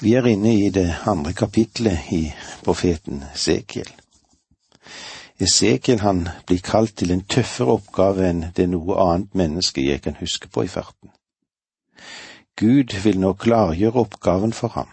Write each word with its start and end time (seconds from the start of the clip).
Vi 0.00 0.12
er 0.14 0.26
inne 0.30 0.52
i 0.54 0.68
det 0.70 0.94
andre 1.10 1.32
kapitlet 1.32 2.12
i 2.14 2.20
profeten 2.62 3.24
Sekiel. 3.34 3.88
Esekiel 5.42 6.00
han 6.00 6.28
blir 6.46 6.60
kalt 6.62 6.94
til 7.00 7.10
en 7.10 7.24
tøffere 7.26 7.74
oppgave 7.80 8.28
enn 8.28 8.44
det 8.54 8.68
noe 8.70 8.94
annet 9.02 9.34
menneske 9.34 9.82
jeg 9.82 10.04
kan 10.04 10.14
huske 10.20 10.50
på 10.54 10.62
i 10.66 10.70
farten. 10.70 11.10
Gud 12.58 12.94
vil 13.02 13.18
nå 13.18 13.32
klargjøre 13.42 14.04
oppgaven 14.04 14.54
for 14.54 14.74
ham, 14.74 14.92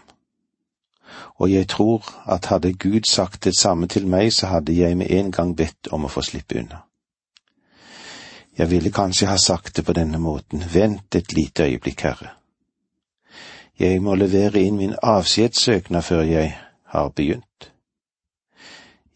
og 1.38 1.50
jeg 1.52 1.68
tror 1.70 2.06
at 2.26 2.50
hadde 2.50 2.72
Gud 2.74 3.06
sagt 3.06 3.44
det 3.44 3.54
samme 3.58 3.86
til 3.86 4.06
meg, 4.10 4.32
så 4.32 4.50
hadde 4.50 4.74
jeg 4.74 4.96
med 4.96 5.10
en 5.10 5.30
gang 5.30 5.54
bedt 5.56 5.90
om 5.92 6.06
å 6.06 6.10
få 6.10 6.22
slippe 6.22 6.58
unna. 6.58 6.82
Jeg 8.58 8.70
ville 8.70 8.90
kanskje 8.90 9.30
ha 9.30 9.38
sagt 9.38 9.76
det 9.76 9.86
på 9.86 9.94
denne 9.94 10.18
måten, 10.18 10.62
vent 10.72 11.14
et 11.14 11.32
lite 11.32 11.66
øyeblikk, 11.70 12.02
Herre. 12.02 12.34
Jeg 13.78 14.02
må 14.02 14.14
levere 14.14 14.62
inn 14.62 14.78
min 14.80 14.94
avskjedssøknad 15.02 16.02
før 16.02 16.22
jeg 16.24 16.54
har 16.92 17.08
begynt. 17.08 17.72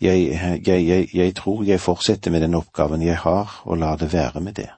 Jeg, 0.01 0.41
jeg, 0.67 0.87
jeg, 0.87 1.09
jeg, 1.15 1.35
tror 1.37 1.65
jeg 1.65 1.81
fortsetter 1.81 2.31
med 2.31 2.41
den 2.41 2.55
oppgaven 2.55 3.03
jeg 3.03 3.19
har, 3.19 3.63
og 3.65 3.79
lar 3.79 3.97
det 3.97 4.13
være 4.13 4.41
med 4.41 4.53
det. 4.53 4.69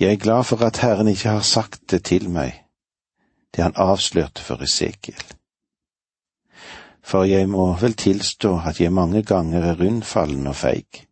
Jeg 0.00 0.12
er 0.12 0.16
glad 0.16 0.44
for 0.44 0.62
at 0.62 0.78
Herren 0.78 1.08
ikke 1.08 1.28
har 1.28 1.40
sagt 1.40 1.90
det 1.90 2.04
til 2.04 2.30
meg, 2.30 2.64
det 3.54 3.62
han 3.62 3.76
avslørte 3.76 4.42
for 4.42 4.62
Esekiel. 4.62 5.24
For 7.02 7.24
jeg 7.24 7.48
må 7.48 7.72
vel 7.78 7.94
tilstå 7.94 8.60
at 8.66 8.80
jeg 8.80 8.92
mange 8.92 9.22
ganger 9.22 9.62
er 9.62 9.80
rundfallen 9.80 10.46
og 10.46 10.56
feig. 10.56 11.06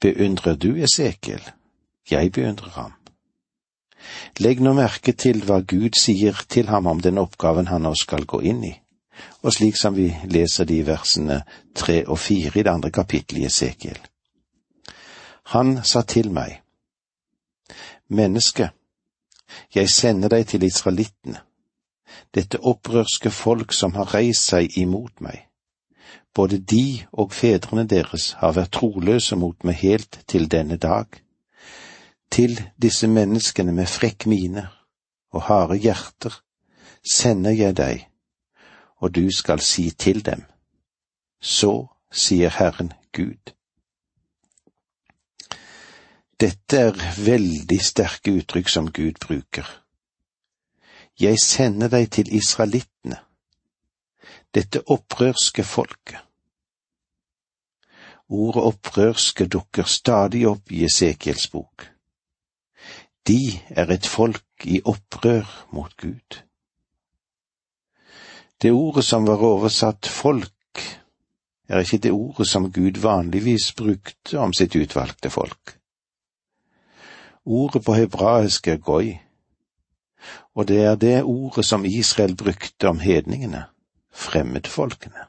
Beundrer 0.00 0.56
du 0.56 0.74
Esekiel? 0.76 1.44
Jeg 2.10 2.32
beundrer 2.32 2.70
ham. 2.70 2.99
Legg 4.40 4.60
nå 4.64 4.72
merke 4.76 5.12
til 5.12 5.42
hva 5.46 5.60
Gud 5.60 5.98
sier 5.98 6.38
til 6.48 6.70
ham 6.72 6.86
om 6.90 7.00
den 7.04 7.18
oppgaven 7.20 7.68
han 7.68 7.84
nå 7.84 7.92
skal 7.98 8.24
gå 8.28 8.40
inn 8.52 8.64
i, 8.64 8.72
og 9.44 9.54
slik 9.56 9.76
som 9.76 9.96
vi 9.96 10.08
leser 10.24 10.68
de 10.68 10.80
versene 10.86 11.42
tre 11.76 12.02
og 12.06 12.18
fire 12.18 12.60
i 12.60 12.64
det 12.64 12.72
andre 12.72 12.90
kapittelet 12.90 13.42
i 13.42 13.46
Esekiel. 13.50 14.00
Han 15.52 15.80
sa 15.84 16.02
til 16.02 16.30
meg, 16.32 16.60
Menneske, 18.10 18.70
jeg 19.74 19.90
sender 19.90 20.32
deg 20.32 20.48
til 20.50 20.64
israelittene, 20.66 21.42
dette 22.34 22.58
opprørske 22.66 23.30
folk 23.30 23.72
som 23.74 23.94
har 23.94 24.10
reist 24.14 24.50
seg 24.50 24.78
imot 24.78 25.22
meg. 25.22 25.46
Både 26.34 26.58
de 26.58 27.02
og 27.12 27.32
fedrene 27.34 27.86
deres 27.90 28.32
har 28.38 28.54
vært 28.54 28.74
troløse 28.78 29.38
mot 29.38 29.64
meg 29.66 29.78
helt 29.82 30.20
til 30.30 30.46
denne 30.50 30.78
dag 30.78 31.20
til 32.30 32.60
disse 32.82 33.08
menneskene 33.08 33.72
med 33.72 33.86
frekk 33.90 34.26
mine 34.26 34.68
og 35.30 35.42
harde 35.42 35.76
hjerter 35.76 36.40
sender 37.12 37.50
jeg 37.50 37.76
deg, 37.76 38.06
og 39.00 39.14
du 39.14 39.30
skal 39.34 39.60
si 39.60 39.90
til 39.90 40.24
dem, 40.24 40.44
så 41.40 41.88
sier 42.12 42.52
Herren 42.58 42.92
Gud. 43.16 43.54
Dette 46.40 46.78
er 46.78 46.96
veldig 47.24 47.78
sterke 47.84 48.32
uttrykk 48.32 48.68
som 48.68 48.88
Gud 48.92 49.18
bruker. 49.20 49.66
Jeg 51.20 51.36
sender 51.42 51.90
deg 51.92 52.08
til 52.16 52.32
israelittene, 52.32 53.18
dette 54.54 54.80
opprørske 54.88 55.64
folket. 55.64 56.18
Ordet 58.30 58.62
opprørske 58.62 59.46
dukker 59.46 59.84
stadig 59.84 60.46
opp 60.48 60.70
i 60.72 60.84
Esekiels 60.86 61.48
bok. 61.50 61.90
De 63.28 63.60
er 63.68 63.90
et 63.92 64.06
folk 64.06 64.64
i 64.64 64.80
opprør 64.84 65.66
mot 65.72 65.96
Gud. 65.96 66.40
Det 68.62 68.72
ordet 68.72 69.04
som 69.04 69.26
var 69.26 69.42
oversatt 69.44 70.06
folk, 70.06 70.80
er 71.68 71.80
ikke 71.80 71.98
det 71.98 72.12
ordet 72.12 72.48
som 72.48 72.72
Gud 72.72 73.00
vanligvis 73.00 73.72
brukte 73.76 74.38
om 74.38 74.52
sitt 74.52 74.76
utvalgte 74.76 75.30
folk. 75.30 75.76
Ordet 77.44 77.84
på 77.84 77.94
hebraisk 77.94 78.68
er 78.68 78.76
goi, 78.76 79.20
og 80.54 80.68
det 80.68 80.80
er 80.84 80.96
det 80.96 81.22
ordet 81.22 81.64
som 81.64 81.84
Israel 81.84 82.36
brukte 82.36 82.88
om 82.88 83.00
hedningene, 83.00 83.64
fremmedfolkene. 84.12 85.28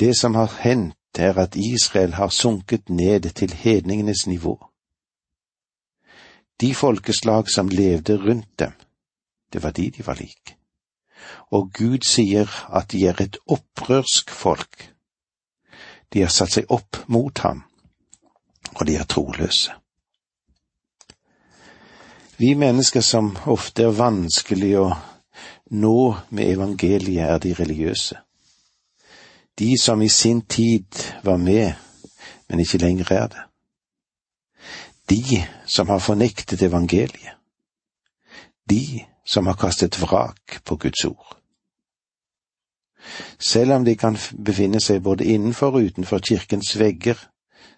Det 0.00 0.16
som 0.16 0.34
har 0.34 0.52
hendt, 0.60 0.96
er 1.18 1.38
at 1.40 1.56
Israel 1.56 2.12
har 2.12 2.28
sunket 2.28 2.88
ned 2.88 3.30
til 3.32 3.52
hedningenes 3.52 4.26
nivå 4.26 4.58
de 6.60 6.74
folkeslag 6.74 7.50
som 7.54 7.68
levde 7.68 8.16
rundt 8.16 8.58
dem, 8.58 8.72
det 9.52 9.62
var 9.62 9.70
de 9.70 9.90
de 9.90 10.06
var 10.06 10.14
lik. 10.20 10.56
Og 11.50 11.72
Gud 11.72 12.04
sier 12.04 12.50
at 12.72 12.90
de 12.92 13.06
er 13.06 13.20
et 13.22 13.38
opprørsk 13.46 14.30
folk. 14.30 14.92
De 16.12 16.22
har 16.22 16.32
satt 16.32 16.52
seg 16.56 16.70
opp 16.70 17.02
mot 17.06 17.38
ham, 17.44 17.64
og 18.74 18.86
de 18.86 18.96
er 18.96 19.04
troløse. 19.04 19.74
Vi 22.36 22.54
mennesker 22.54 23.00
som 23.00 23.32
ofte 23.48 23.86
er 23.88 23.96
vanskelig 23.96 24.74
å 24.78 24.86
nå 25.72 25.98
med 26.30 26.52
evangeliet, 26.52 27.24
er 27.24 27.38
de 27.38 27.54
religiøse. 27.56 28.20
De 29.56 29.72
som 29.80 30.02
i 30.02 30.08
sin 30.08 30.42
tid 30.42 31.00
var 31.24 31.40
med, 31.40 31.72
men 32.48 32.60
ikke 32.60 32.80
lenger 32.84 33.12
er 33.12 33.28
det 33.32 33.45
de 35.08 35.46
som 35.66 35.88
har 35.88 35.98
fornektet 35.98 36.62
evangeliet, 36.62 37.36
de 38.68 39.04
som 39.24 39.46
har 39.46 39.54
kastet 39.54 39.98
vrak 40.00 40.60
på 40.64 40.76
Guds 40.76 41.04
ord. 41.04 41.36
Selv 43.38 43.72
om 43.72 43.84
de 43.84 43.94
kan 43.96 44.18
befinne 44.44 44.80
seg 44.82 45.02
både 45.02 45.24
innenfor 45.24 45.78
og 45.78 45.90
utenfor 45.90 46.18
kirkens 46.18 46.74
vegger, 46.78 47.18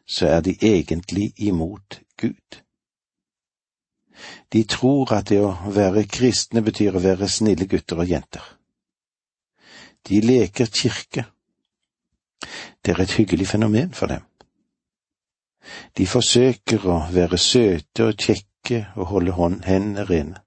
så 0.09 0.27
er 0.27 0.41
de 0.41 0.57
egentlig 0.63 1.33
imot 1.37 2.01
Gud. 2.17 2.63
De 4.53 4.65
tror 4.65 5.13
at 5.13 5.29
det 5.29 5.41
å 5.45 5.53
være 5.75 6.07
kristne 6.09 6.63
betyr 6.65 6.97
å 6.97 7.03
være 7.05 7.29
snille 7.29 7.69
gutter 7.69 8.01
og 8.01 8.09
jenter. 8.09 8.45
De 10.09 10.21
leker 10.25 10.71
kirke. 10.73 11.27
Det 12.83 12.95
er 12.95 13.03
et 13.03 13.17
hyggelig 13.19 13.51
fenomen 13.53 13.93
for 13.95 14.09
dem. 14.09 14.25
De 15.97 16.07
forsøker 16.07 16.85
å 16.89 16.99
være 17.13 17.39
søte 17.39 18.09
og 18.09 18.17
kjekke 18.19 18.85
og 18.97 19.11
holde 19.13 19.35
hendene 19.67 20.05
rene. 20.09 20.41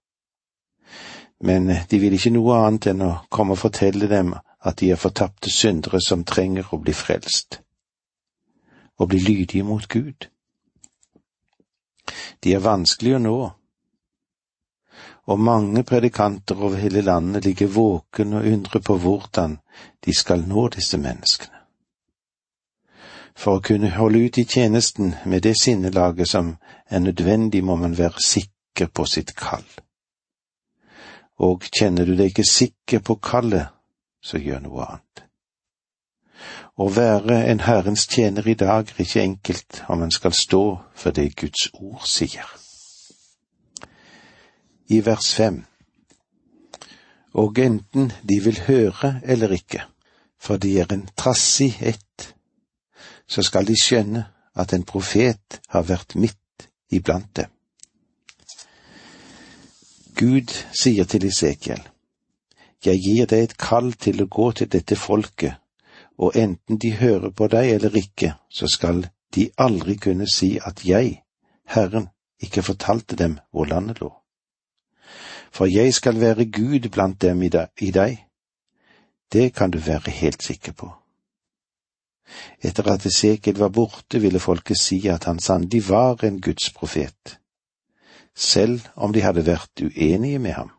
Men 1.42 1.72
de 1.90 2.00
vil 2.00 2.14
ikke 2.14 2.34
noe 2.34 2.58
annet 2.68 2.92
enn 2.92 3.02
å 3.06 3.14
komme 3.30 3.56
og 3.58 3.64
fortelle 3.64 4.10
dem 4.10 4.36
at 4.62 4.78
de 4.78 4.92
er 4.94 5.00
fortapte 5.02 5.50
syndere 5.50 6.02
som 6.02 6.26
trenger 6.28 6.70
å 6.70 6.78
bli 6.82 6.94
frelst, 6.94 7.62
og 9.02 9.10
bli 9.10 9.22
lydige 9.24 9.66
mot 9.66 9.88
Gud. 9.90 10.28
De 12.44 12.54
er 12.54 12.62
vanskelige 12.62 13.18
å 13.18 13.24
nå, 13.24 13.40
og 15.32 15.40
mange 15.40 15.84
predikanter 15.88 16.62
over 16.62 16.78
hele 16.82 17.02
landet 17.06 17.46
ligger 17.46 17.74
våken 17.74 18.38
og 18.38 18.46
undrer 18.54 18.86
på 18.86 18.98
hvordan 19.02 19.58
de 20.06 20.14
skal 20.14 20.46
nå 20.46 20.68
disse 20.76 20.98
menneskene. 21.02 21.61
For 23.42 23.58
å 23.58 23.62
kunne 23.66 23.90
holde 23.96 24.20
ut 24.28 24.38
i 24.38 24.46
tjenesten 24.46 25.16
med 25.26 25.42
det 25.42 25.56
sinnelaget 25.58 26.30
som 26.30 26.58
er 26.86 27.00
nødvendig, 27.02 27.64
må 27.66 27.76
man 27.76 27.98
være 27.98 28.22
sikker 28.22 28.92
på 28.94 29.06
sitt 29.10 29.34
kall. 29.36 29.66
Og 31.42 31.66
kjenner 31.74 32.06
du 32.06 32.14
deg 32.14 32.30
ikke 32.30 32.46
sikker 32.46 33.02
på 33.02 33.16
kallet, 33.18 33.72
så 34.22 34.38
gjør 34.38 34.62
noe 34.62 34.86
annet. 34.86 35.24
Å 36.78 36.86
være 36.94 37.40
en 37.50 37.64
Herrens 37.66 38.06
tjener 38.10 38.46
i 38.46 38.54
dag 38.58 38.92
er 38.94 39.02
ikke 39.02 39.24
enkelt 39.24 39.82
om 39.90 40.04
man 40.04 40.14
skal 40.14 40.38
stå 40.38 40.62
for 40.94 41.18
det 41.18 41.32
Guds 41.42 41.72
ord 41.74 42.06
sier. 42.06 42.46
I 44.90 45.00
vers 45.06 45.32
fem 45.34 45.64
Og 47.34 47.58
enten 47.64 48.12
de 48.28 48.38
vil 48.44 48.60
høre 48.68 49.16
eller 49.24 49.54
ikke, 49.56 49.86
for 50.38 50.62
de 50.62 50.76
er 50.82 50.94
en 50.94 51.08
trassig 51.18 51.78
ett 51.80 52.34
så 53.32 53.44
skal 53.48 53.68
de 53.68 53.78
skjønne 53.80 54.26
at 54.60 54.74
en 54.76 54.84
profet 54.84 55.62
har 55.72 55.88
vært 55.88 56.18
midt 56.20 56.68
iblant 56.92 57.30
dem. 57.36 57.48
Gud 60.20 60.52
sier 60.76 61.08
til 61.08 61.24
Isekiel, 61.26 61.82
Jeg 62.86 62.98
gir 62.98 63.26
deg 63.30 63.44
et 63.44 63.58
kall 63.58 63.94
til 63.94 64.24
å 64.24 64.28
gå 64.28 64.52
til 64.58 64.68
dette 64.68 64.96
folket, 64.98 65.54
og 66.18 66.36
enten 66.36 66.80
de 66.82 66.96
hører 66.98 67.30
på 67.30 67.48
deg 67.48 67.70
eller 67.76 67.96
ikke, 67.96 68.34
så 68.50 68.68
skal 68.68 69.06
de 69.36 69.50
aldri 69.58 69.96
kunne 70.02 70.26
si 70.28 70.58
at 70.58 70.82
jeg, 70.86 71.22
Herren, 71.66 72.08
ikke 72.42 72.64
fortalte 72.66 73.16
dem 73.16 73.38
hvor 73.52 73.70
landet 73.70 74.02
lå. 74.02 74.10
For 75.52 75.70
jeg 75.70 75.94
skal 75.94 76.20
være 76.22 76.46
Gud 76.46 76.90
blant 76.90 77.22
dem 77.22 77.42
i 77.42 77.50
deg. 77.50 78.26
Det 79.34 79.54
kan 79.54 79.72
du 79.72 79.78
være 79.78 80.12
helt 80.12 80.44
sikker 80.44 80.72
på. 80.72 81.01
Etter 82.62 82.88
at 82.92 83.06
Esekiel 83.06 83.58
var 83.60 83.70
borte, 83.70 84.20
ville 84.22 84.40
folket 84.40 84.80
si 84.80 85.02
at 85.10 85.26
han 85.28 85.40
sannelig 85.40 85.90
var 85.90 86.24
en 86.24 86.42
Guds 86.42 86.70
profet, 86.74 87.38
selv 88.36 88.88
om 88.96 89.14
de 89.14 89.24
hadde 89.26 89.46
vært 89.46 89.84
uenige 89.84 90.40
med 90.40 90.56
ham. 90.56 90.72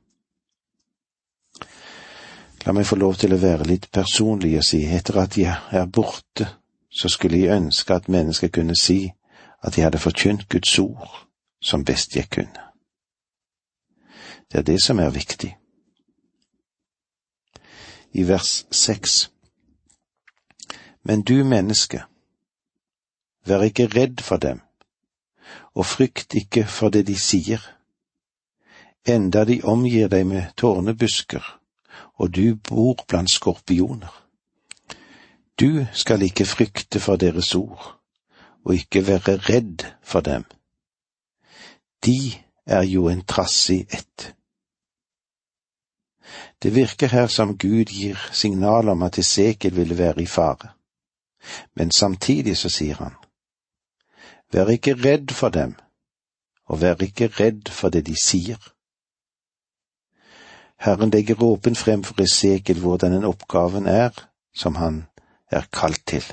La 2.64 2.72
meg 2.72 2.86
få 2.86 2.96
lov 2.96 3.16
til 3.18 3.34
å 3.34 3.40
være 3.42 3.66
litt 3.66 3.88
personlig 3.90 4.54
og 4.60 4.66
si 4.66 4.84
etter 4.86 5.18
at 5.24 5.36
jeg 5.38 5.56
er 5.74 5.86
borte, 5.90 6.46
så 6.92 7.08
skulle 7.08 7.40
jeg 7.40 7.56
ønske 7.56 7.94
at 7.94 8.08
mennesker 8.12 8.52
kunne 8.54 8.76
si 8.78 9.12
at 9.62 9.76
jeg 9.76 9.88
hadde 9.88 9.98
forkynt 9.98 10.48
Guds 10.48 10.78
ord 10.78 11.26
som 11.62 11.84
best 11.84 12.16
jeg 12.16 12.30
kunne. 12.30 12.68
Det 14.52 14.58
er 14.58 14.62
det 14.62 14.82
som 14.84 14.98
er 14.98 15.10
viktig. 15.10 15.56
I 18.12 18.28
vers 18.28 18.66
seks. 18.70 19.31
Men 21.02 21.22
du 21.22 21.44
menneske, 21.44 22.02
vær 23.46 23.62
ikke 23.66 23.86
redd 23.86 24.22
for 24.22 24.36
dem, 24.36 24.60
og 25.74 25.86
frykt 25.86 26.34
ikke 26.34 26.64
for 26.66 26.94
det 26.94 27.06
de 27.08 27.16
sier, 27.18 27.62
enda 29.08 29.44
de 29.44 29.58
omgir 29.66 30.08
deg 30.08 30.26
med 30.26 30.52
tårnebusker, 30.56 31.42
og 32.22 32.34
du 32.36 32.54
bor 32.54 33.02
blant 33.08 33.30
skorpioner. 33.30 34.12
Du 35.60 35.86
skal 35.92 36.22
ikke 36.22 36.46
frykte 36.46 37.00
for 37.00 37.16
deres 37.16 37.54
ord, 37.54 37.98
og 38.64 38.74
ikke 38.74 39.06
være 39.06 39.36
redd 39.36 39.84
for 40.02 40.20
dem. 40.20 40.44
De 42.04 42.32
er 42.66 42.82
jo 42.82 43.08
en 43.08 43.24
trassig 43.24 43.86
ett. 43.90 44.34
Det 46.62 46.74
virker 46.74 47.06
her 47.06 47.26
som 47.26 47.58
Gud 47.58 47.90
gir 47.90 48.18
signal 48.32 48.88
om 48.88 49.02
at 49.02 49.18
Esekiel 49.18 49.76
ville 49.76 49.98
være 49.98 50.22
i 50.22 50.26
fare, 50.26 50.70
men 51.74 51.90
samtidig 51.90 52.56
så 52.56 52.68
sier 52.68 52.96
han, 52.96 53.14
Vær 54.52 54.68
ikke 54.68 54.94
redd 54.94 55.32
for 55.32 55.48
dem, 55.48 55.74
og 56.68 56.80
vær 56.80 57.00
ikke 57.02 57.30
redd 57.40 57.70
for 57.72 57.88
det 57.88 58.04
de 58.06 58.16
sier. 58.22 58.60
Herren 60.82 61.10
legger 61.10 61.42
åpen 61.42 61.76
frem 61.76 62.02
for 62.04 62.20
Esekiel 62.20 62.80
hvordan 62.82 63.12
den 63.12 63.24
oppgaven 63.24 63.86
er 63.86 64.10
som 64.54 64.74
han 64.74 65.06
er 65.50 65.68
kalt 65.72 66.02
til. 66.06 66.24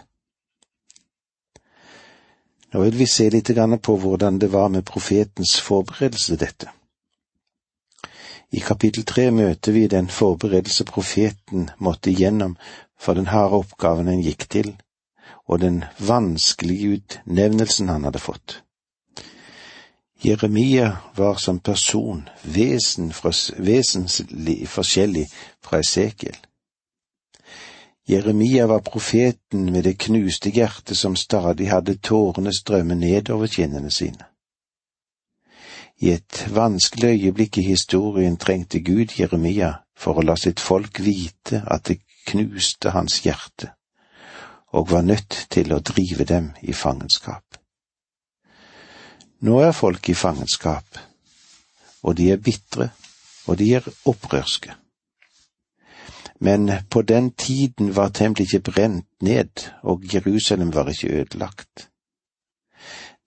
Nå 2.74 2.82
vil 2.84 2.98
vi 2.98 3.06
se 3.06 3.30
litt 3.30 3.52
på 3.82 3.96
hvordan 3.98 4.40
det 4.40 4.52
var 4.52 4.68
med 4.68 4.86
profetens 4.86 5.62
forberedelse 5.62 6.36
til 6.36 6.40
dette. 6.40 6.68
I 8.52 8.60
kapittel 8.60 9.06
tre 9.06 9.32
møter 9.32 9.72
vi 9.72 9.88
den 9.88 10.10
forberedelse 10.10 10.86
profeten 10.86 11.70
måtte 11.78 12.10
igjennom 12.10 12.58
for 12.98 13.14
den 13.14 13.28
harde 13.28 13.62
oppgaven 13.62 14.08
han 14.08 14.22
gikk 14.22 14.50
til, 14.50 14.76
og 15.50 15.62
den 15.62 15.84
vanskelige 15.98 16.90
utnevnelsen 16.98 17.90
han 17.90 18.04
hadde 18.06 18.22
fått. 18.22 18.62
Jeremia 20.24 20.98
var 21.16 21.36
som 21.36 21.60
person 21.60 22.30
vesenslig 23.58 24.68
forskjellig 24.68 25.26
fra 25.64 25.80
Esekiel. 25.80 26.36
Jeremia 28.10 28.68
var 28.68 28.80
profeten 28.80 29.72
med 29.72 29.84
det 29.84 29.98
knuste 29.98 30.50
hjertet 30.50 30.98
som 30.98 31.16
stadig 31.16 31.70
hadde 31.72 31.96
tårene 32.04 32.54
strømme 32.54 32.96
nedover 33.00 33.48
kinnene 33.48 33.92
sine. 33.92 34.26
I 36.02 36.12
et 36.12 36.46
vanskelig 36.56 37.10
øyeblikk 37.10 37.58
i 37.58 37.68
historien 37.70 38.38
trengte 38.38 38.80
Gud 38.80 39.20
Jeremia 39.20 39.74
for 39.98 40.20
å 40.20 40.24
la 40.24 40.36
sitt 40.40 40.60
folk 40.60 41.00
vite 41.04 41.64
at 41.68 41.88
det 41.88 42.00
knuste 42.28 42.92
hans 42.96 43.22
hjerte, 43.26 43.74
og 44.72 44.92
var 44.92 45.02
nødt 45.02 45.48
til 45.50 45.74
å 45.74 45.80
drive 45.80 46.26
dem 46.26 46.52
i 46.62 46.74
fangenskap. 46.74 47.60
Nå 49.42 49.62
er 49.64 49.72
folk 49.72 50.10
i 50.10 50.18
fangenskap, 50.18 51.00
og 52.04 52.18
de 52.18 52.32
er 52.32 52.44
bitre, 52.44 52.92
og 53.48 53.58
de 53.58 53.74
er 53.80 53.88
opprørske 54.06 54.76
men 56.40 56.72
på 56.90 57.02
den 57.02 57.32
tiden 57.32 57.96
var 57.96 58.10
tempelet 58.10 58.54
ikke 58.54 58.72
brent 58.72 59.06
ned, 59.22 59.72
og 59.84 60.04
Jerusalem 60.14 60.74
var 60.74 60.88
ikke 60.90 61.12
ødelagt. 61.22 61.90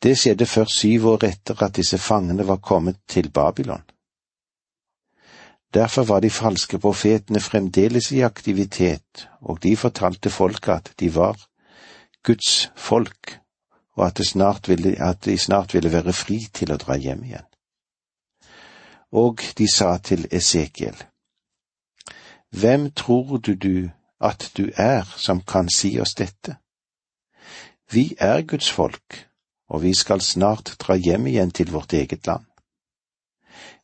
Det 0.02 0.16
skjedde 0.18 0.46
først 0.46 0.78
syv 0.80 1.06
år 1.06 1.24
etter 1.28 1.62
at 1.62 1.76
disse 1.76 1.98
fangene 1.98 2.46
var 2.48 2.56
kommet 2.56 2.96
til 3.08 3.30
Babylon. 3.30 3.84
Derfor 5.74 6.04
var 6.04 6.20
de 6.20 6.30
falske 6.30 6.78
profetene 6.78 7.40
fremdeles 7.40 8.12
i 8.12 8.20
aktivitet, 8.20 9.28
og 9.40 9.62
de 9.62 9.76
fortalte 9.76 10.30
folket 10.30 10.72
at 10.72 10.92
de 11.00 11.14
var 11.14 11.38
Guds 12.22 12.70
folk, 12.76 13.38
og 13.96 14.06
at, 14.06 14.68
ville, 14.68 15.02
at 15.02 15.24
de 15.24 15.38
snart 15.38 15.74
ville 15.74 15.92
være 15.92 16.12
fri 16.12 16.38
til 16.52 16.72
å 16.72 16.76
dra 16.76 16.96
hjem 16.96 17.24
igjen. 17.24 17.48
Og 19.12 19.40
de 19.58 19.66
sa 19.72 19.96
til 19.98 20.28
Esekiel, 20.30 20.96
hvem 22.52 22.90
tror 22.90 23.36
du 23.36 23.54
du 23.54 23.88
at 24.20 24.50
du 24.56 24.70
er 24.76 25.08
som 25.16 25.40
kan 25.40 25.68
si 25.72 25.98
oss 26.00 26.14
dette? 26.14 26.56
Vi 27.90 28.14
er 28.18 28.42
Guds 28.42 28.70
folk, 28.70 29.28
og 29.68 29.82
vi 29.82 29.94
skal 29.94 30.20
snart 30.20 30.76
dra 30.78 30.96
hjem 30.96 31.26
igjen 31.26 31.50
til 31.50 31.72
vårt 31.72 31.92
eget 31.92 32.26
land. 32.26 32.51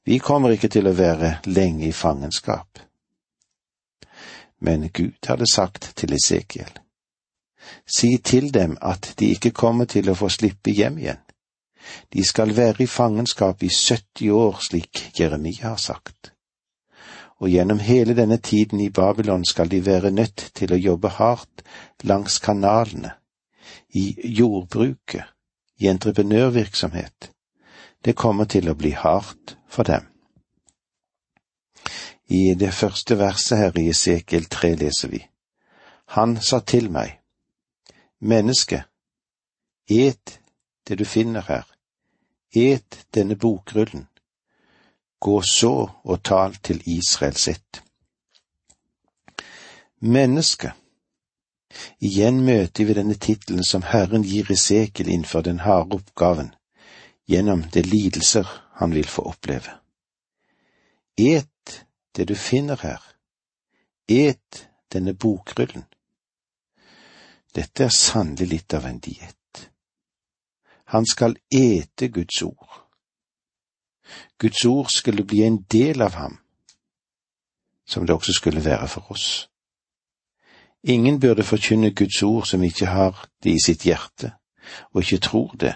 Vi 0.09 0.19
kommer 0.25 0.55
ikke 0.55 0.71
til 0.73 0.89
å 0.89 0.95
være 0.97 1.35
lenge 1.45 1.85
i 1.91 1.93
fangenskap. 1.93 2.81
Men 4.65 4.89
Gud 4.89 5.29
hadde 5.29 5.47
sagt 5.53 5.91
til 6.01 6.15
Esekiel, 6.17 6.71
si 7.85 8.17
til 8.25 8.49
dem 8.55 8.79
at 8.81 9.13
de 9.21 9.29
ikke 9.35 9.53
kommer 9.53 9.85
til 9.85 10.09
å 10.09 10.17
få 10.17 10.31
slippe 10.33 10.73
hjem 10.73 10.97
igjen. 11.03 11.21
De 12.13 12.25
skal 12.25 12.57
være 12.57 12.85
i 12.85 12.91
fangenskap 12.91 13.63
i 13.63 13.69
70 13.69 14.33
år, 14.35 14.59
slik 14.65 15.05
Jeremia 15.21 15.75
har 15.75 15.83
sagt 15.83 16.33
og 17.39 17.49
gjennom 17.49 17.79
hele 17.79 18.15
denne 18.19 18.39
tiden 18.43 18.81
i 18.81 18.91
Babylon 18.91 19.45
skal 19.45 19.71
de 19.71 19.85
være 19.87 20.11
nødt 20.11 20.51
til 20.55 20.73
å 20.75 20.81
jobbe 20.81 21.11
hardt 21.19 21.63
langs 22.03 22.39
kanalene, 22.43 23.13
i 23.95 24.17
jordbruket, 24.39 25.25
i 25.79 25.89
entreprenørvirksomhet. 25.89 27.31
Det 28.05 28.17
kommer 28.17 28.45
til 28.51 28.69
å 28.71 28.75
bli 28.79 28.91
hardt 28.91 29.58
for 29.69 29.83
dem. 29.83 30.07
I 32.29 32.55
det 32.55 32.75
første 32.75 33.19
verset 33.19 33.59
her 33.59 33.79
i 33.79 33.89
Esekiel 33.89 34.45
3 34.45 34.75
leser 34.75 35.09
vi, 35.09 35.23
Han 36.17 36.41
sa 36.41 36.61
til 36.61 36.91
meg, 36.91 37.21
Menneske, 38.21 38.83
et 39.89 40.41
det 40.89 40.99
du 40.99 41.05
finner 41.05 41.45
her, 41.49 41.65
et 42.53 43.07
denne 43.15 43.37
bokrullen, 43.37 44.09
Gå 45.21 45.43
så 45.43 45.91
og 46.05 46.23
tal 46.23 46.55
til 46.55 46.83
Israel 46.87 47.37
sitt. 47.37 47.83
Menneske. 50.01 50.73
Igjen 52.01 52.45
møter 52.45 52.85
vi 52.85 52.95
denne 52.95 53.17
tittelen 53.19 53.65
som 53.67 53.83
Herren 53.83 54.23
gir 54.23 54.53
Esekiel 54.53 55.09
innenfor 55.09 55.43
den 55.43 55.59
harde 55.61 55.99
oppgaven, 55.99 56.53
gjennom 57.27 57.65
det 57.75 57.87
lidelser 57.87 58.47
han 58.79 58.95
vil 58.95 59.09
få 59.11 59.23
oppleve. 59.23 59.73
Et 61.19 61.87
det 62.17 62.29
du 62.29 62.35
finner 62.35 62.77
her. 62.83 63.03
Et 64.09 64.69
denne 64.93 65.15
bokrullen. 65.15 65.85
Dette 67.55 67.89
er 67.89 67.95
sannelig 67.95 68.47
litt 68.53 68.75
av 68.79 68.87
en 68.87 69.01
diett. 69.03 69.65
Han 70.95 71.07
skal 71.07 71.35
ete 71.51 72.09
Guds 72.09 72.43
ord. 72.43 72.85
Guds 74.39 74.65
ord 74.65 74.93
skulle 74.95 75.27
bli 75.27 75.43
en 75.43 75.59
del 75.67 76.03
av 76.03 76.15
ham, 76.15 76.39
som 77.83 78.07
det 78.07 78.15
også 78.15 78.33
skulle 78.33 78.65
være 78.65 78.89
for 78.89 79.11
oss. 79.11 79.49
Ingen 80.83 81.19
burde 81.21 81.43
forkynne 81.43 81.91
Guds 81.91 82.23
ord 82.23 82.47
som 82.47 82.63
ikke 82.63 82.87
har 82.87 83.27
det 83.43 83.59
i 83.59 83.65
sitt 83.65 83.83
hjerte, 83.91 84.33
og 84.95 85.03
ikke 85.03 85.19
tror 85.27 85.59
det. 85.59 85.75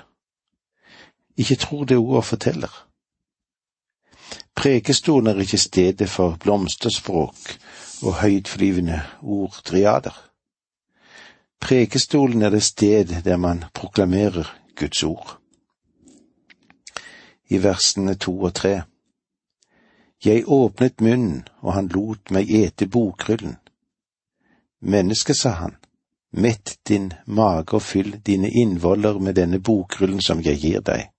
Ikke 1.37 1.59
tror 1.59 1.85
det 1.85 1.99
ordet 1.99 2.25
forteller. 2.25 2.92
Prekestolen 4.55 5.27
er 5.27 5.41
ikke 5.41 5.59
stedet 5.59 6.09
for 6.11 6.37
blomsterspråk 6.41 7.59
og 8.03 8.15
høytflyvende 8.21 9.01
ordtriader. 9.23 10.15
Prekestolen 11.61 12.43
er 12.43 12.51
det 12.51 12.63
sted 12.63 13.23
der 13.25 13.37
man 13.37 13.65
proklamerer 13.75 14.59
Guds 14.77 15.03
ord 15.03 15.39
i 17.53 17.59
versene 17.63 18.15
to 18.15 18.33
og 18.41 18.55
tre. 18.55 18.83
Jeg 20.25 20.45
åpnet 20.47 21.01
munnen, 21.01 21.43
og 21.61 21.75
han 21.75 21.89
lot 21.93 22.31
meg 22.31 22.51
ete 22.51 22.87
bokrullen. 22.87 23.57
Menneske, 24.81 25.35
sa 25.35 25.51
han, 25.59 25.75
mett 26.33 26.79
din 26.89 27.13
mage 27.27 27.77
og 27.77 27.83
fyll 27.83 28.15
dine 28.27 28.51
innvoller 28.51 29.19
med 29.19 29.37
denne 29.37 29.61
bokrullen 29.61 30.23
som 30.23 30.41
jeg 30.41 30.61
gir 30.63 30.85
deg. 30.87 31.11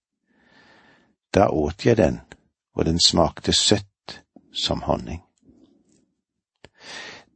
Da 1.34 1.50
åt 1.50 1.86
jeg 1.86 1.98
den, 1.98 2.22
og 2.74 2.86
den 2.86 3.00
smakte 3.00 3.54
søtt 3.54 4.24
som 4.54 4.82
honning. 4.82 5.22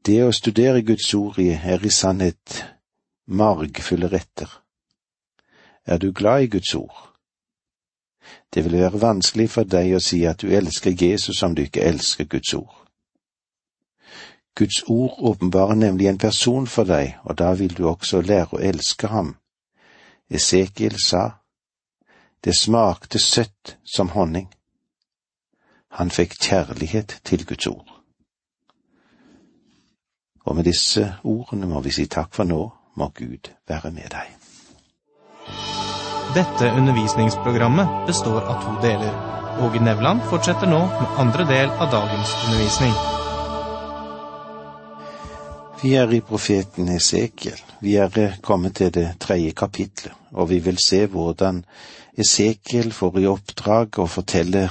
Det 0.06 0.22
å 0.24 0.32
studere 0.32 0.86
Guds 0.88 1.13
ord 1.13 1.39
er 1.39 1.84
i 1.84 1.91
sannhet 1.91 2.63
margfulle 3.27 4.08
retter. 4.08 4.48
Er 5.86 5.98
du 5.98 6.12
glad 6.12 6.41
i 6.41 6.48
Guds 6.48 6.74
ord? 6.75 7.03
Det 8.53 8.63
vil 8.63 8.79
være 8.79 9.01
vanskelig 9.01 9.50
for 9.50 9.67
deg 9.67 9.96
å 9.96 10.03
si 10.03 10.24
at 10.25 10.41
du 10.41 10.51
elsker 10.51 10.96
Jesus 10.96 11.44
om 11.44 11.56
du 11.56 11.63
ikke 11.63 11.84
elsker 11.84 12.25
Guds 12.25 12.53
ord. 12.53 12.75
Guds 14.56 14.84
ord 14.88 15.20
åpenbarer 15.20 15.75
nemlig 15.75 16.08
en 16.08 16.17
person 16.17 16.67
for 16.67 16.84
deg, 16.84 17.17
og 17.24 17.38
da 17.38 17.51
vil 17.53 17.75
du 17.77 17.86
også 17.88 18.22
lære 18.22 18.58
å 18.58 18.62
elske 18.63 19.08
ham. 19.08 19.36
Esekiel 20.29 20.98
sa, 21.03 21.44
det 22.44 22.56
smakte 22.56 23.20
søtt 23.20 23.77
som 23.86 24.10
honning. 24.15 24.48
Han 25.91 26.10
fikk 26.12 26.36
kjærlighet 26.41 27.20
til 27.24 27.46
Guds 27.46 27.67
ord. 27.67 27.94
Og 30.46 30.56
med 30.56 30.63
disse 30.63 31.13
ordene 31.24 31.67
må 31.67 31.82
vi 31.84 31.91
si 31.91 32.08
takk 32.08 32.36
for 32.36 32.48
nå, 32.48 32.62
må 32.96 33.10
Gud 33.15 33.51
være 33.67 33.91
med 33.91 34.12
deg. 34.13 34.34
Dette 36.36 36.72
undervisningsprogrammet 36.75 38.08
består 38.08 38.44
av 38.44 38.63
to 38.63 38.74
deler. 38.84 39.13
Åge 39.63 39.79
Nevland 39.82 40.22
fortsetter 40.29 40.70
nå 40.70 40.79
med 40.91 41.22
andre 41.24 41.46
del 41.50 41.72
av 41.72 41.91
dagens 41.91 42.34
undervisning. 42.46 42.98
Vi 45.82 45.94
er 45.94 46.12
i 46.13 46.22
profeten 46.25 46.89
Esekiel. 46.89 47.60
Vi 47.82 47.96
er 48.01 48.38
kommet 48.41 48.75
til 48.79 48.91
det 48.94 49.08
tredje 49.22 49.53
kapitlet, 49.53 50.13
og 50.32 50.50
vi 50.50 50.60
vil 50.60 50.77
se 50.82 51.06
hvordan 51.06 51.63
Esekiel 52.17 52.91
får 52.94 53.20
i 53.22 53.27
oppdrag 53.29 54.00
å 54.01 54.08
fortelle 54.10 54.67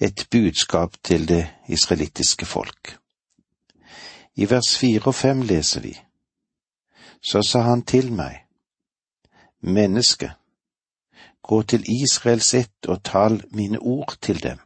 et 0.00 0.26
budskap 0.30 0.96
til 1.04 1.28
det 1.28 1.48
israelittiske 1.68 2.46
folk. 2.46 2.98
I 4.34 4.50
vers 4.50 4.78
fire 4.78 5.02
og 5.06 5.14
fem 5.14 5.42
leser 5.42 5.80
vi. 5.80 6.00
Så 7.22 7.42
sa 7.42 7.60
han 7.60 7.82
til 7.82 8.12
meg, 8.12 8.46
Menneske, 9.60 10.30
gå 11.42 11.62
til 11.62 11.84
Israels 12.02 12.54
ett 12.54 12.88
og 12.88 13.02
tal 13.04 13.42
mine 13.52 13.78
ord 13.78 14.16
til 14.22 14.42
dem. 14.42 14.58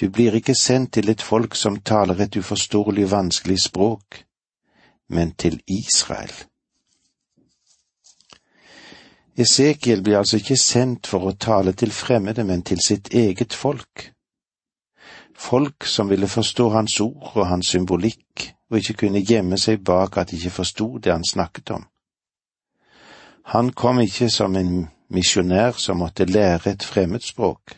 Du 0.00 0.10
blir 0.10 0.34
ikke 0.34 0.54
sendt 0.54 0.92
til 0.92 1.08
et 1.08 1.22
folk 1.22 1.54
som 1.54 1.80
taler 1.80 2.20
et 2.20 2.36
uforståelig 2.36 3.10
vanskelig 3.10 3.58
språk, 3.64 4.24
men 5.08 5.32
til 5.32 5.60
Israel. 5.68 6.32
Esekiel 9.36 10.02
blir 10.02 10.18
altså 10.18 10.36
ikke 10.36 10.56
sendt 10.56 11.06
for 11.06 11.28
å 11.28 11.36
tale 11.38 11.72
til 11.72 11.92
fremmede, 11.94 12.44
men 12.44 12.62
til 12.62 12.80
sitt 12.84 13.12
eget 13.14 13.54
folk. 13.54 14.10
Folk 15.36 15.86
som 15.86 16.10
ville 16.10 16.28
forstå 16.28 16.68
hans 16.70 17.00
ord 17.00 17.36
og 17.36 17.46
hans 17.46 17.70
symbolikk, 17.72 18.50
og 18.70 18.78
ikke 18.78 19.06
kunne 19.06 19.22
gjemme 19.24 19.58
seg 19.58 19.84
bak 19.84 20.18
at 20.18 20.30
de 20.30 20.36
ikke 20.36 20.58
forsto 20.60 20.98
det 20.98 21.12
han 21.12 21.24
snakket 21.24 21.70
om. 21.70 21.86
Han 23.54 23.72
kom 23.72 24.00
ikke 24.00 24.28
som 24.30 24.56
en 24.56 24.88
misjonær 25.08 25.78
som 25.78 25.98
måtte 25.98 26.28
lære 26.28 26.70
et 26.70 26.84
fremmedspråk, 26.86 27.74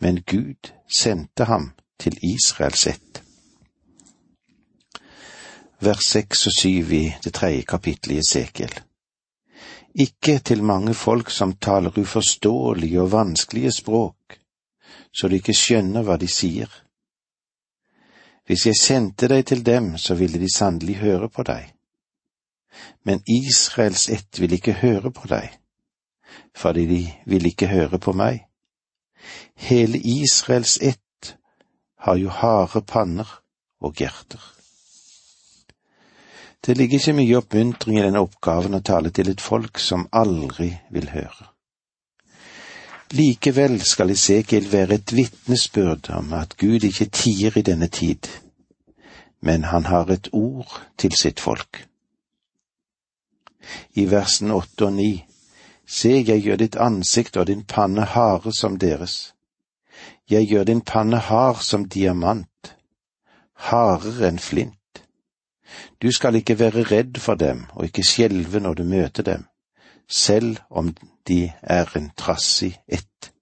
men 0.00 0.22
Gud 0.26 0.72
sendte 0.98 1.44
ham 1.44 1.72
til 1.98 2.18
Israels 2.22 2.86
ett. 2.86 3.22
Vers 5.80 6.04
seks 6.10 6.46
og 6.46 6.52
syv 6.52 6.92
i 6.92 7.04
det 7.24 7.34
tredje 7.34 7.62
kapittelet 7.62 8.16
i 8.16 8.18
Esekiel. 8.18 8.72
Ikke 9.94 10.38
til 10.38 10.62
mange 10.62 10.94
folk 10.94 11.30
som 11.30 11.56
taler 11.56 11.98
uforståelige 11.98 13.00
og 13.02 13.12
vanskelige 13.12 13.72
språk, 13.72 14.38
så 15.12 15.28
de 15.28 15.40
ikke 15.40 15.56
skjønner 15.56 16.04
hva 16.04 16.18
de 16.20 16.28
sier. 16.28 16.68
Hvis 18.46 18.66
jeg 18.66 18.80
sendte 18.80 19.28
deg 19.28 19.46
til 19.46 19.64
dem, 19.64 19.96
så 19.96 20.14
ville 20.14 20.38
de 20.40 20.48
sannelig 20.54 20.96
høre 21.02 21.28
på 21.28 21.44
deg. 21.44 21.72
Men 23.04 23.22
Israels 23.28 24.08
ett 24.08 24.40
vil 24.40 24.52
ikke 24.52 24.78
høre 24.80 25.10
på 25.12 25.28
deg, 25.28 25.50
fordi 26.56 26.86
de 26.86 27.00
vil 27.26 27.46
ikke 27.46 27.68
høre 27.68 27.98
på 27.98 28.12
meg. 28.12 28.44
Hele 29.56 29.98
Israels 29.98 30.78
ett 30.80 31.34
har 31.98 32.16
jo 32.16 32.30
harde 32.30 32.84
panner 32.86 33.28
og 33.80 33.98
hjerter. 33.98 34.57
Det 36.66 36.76
ligger 36.76 36.98
ikke 36.98 37.14
mye 37.16 37.38
oppmuntring 37.38 37.98
i 37.98 38.02
denne 38.02 38.22
oppgaven 38.24 38.74
å 38.78 38.82
tale 38.84 39.12
til 39.14 39.30
et 39.30 39.40
folk 39.40 39.78
som 39.78 40.08
aldri 40.12 40.72
vil 40.90 41.08
høre. 41.12 41.52
Likevel 43.14 43.78
skal 43.88 44.12
Isekiel 44.12 44.66
være 44.72 44.98
et 44.98 45.14
vitnesbyrd 45.16 46.10
om 46.18 46.34
at 46.36 46.58
Gud 46.60 46.84
ikke 46.84 47.08
tier 47.08 47.56
i 47.56 47.64
denne 47.64 47.88
tid, 47.88 48.28
men 49.40 49.64
han 49.70 49.86
har 49.88 50.10
et 50.12 50.28
ord 50.32 50.74
til 50.98 51.14
sitt 51.16 51.40
folk. 51.40 51.86
I 53.94 54.04
versen 54.10 54.52
åtte 54.52 54.90
og 54.90 54.92
ni 54.98 55.12
Se, 55.88 56.10
jeg 56.20 56.42
gjør 56.44 56.58
ditt 56.60 56.76
ansikt 56.76 57.36
og 57.40 57.46
din 57.48 57.62
panne 57.64 58.04
harde 58.04 58.52
som 58.52 58.74
deres. 58.76 59.32
Jeg 60.28 60.44
gjør 60.50 60.66
din 60.68 60.82
panne 60.84 61.16
hard 61.16 61.62
som 61.64 61.86
diamant, 61.88 62.74
hardere 63.70 64.28
enn 64.28 64.38
flint. 64.38 64.77
Du 66.02 66.12
skal 66.12 66.34
ikke 66.34 66.58
være 66.58 66.82
redd 66.90 67.18
for 67.20 67.34
dem 67.34 67.64
og 67.74 67.84
ikke 67.84 68.06
skjelve 68.06 68.60
når 68.60 68.74
du 68.74 68.84
møter 68.84 69.22
dem, 69.22 69.44
selv 70.08 70.56
om 70.70 70.94
de 71.28 71.52
er 71.62 71.96
en 71.96 72.10
trassig 72.16 72.78
ett. 72.88 73.32